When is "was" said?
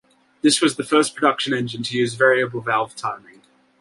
0.61-0.77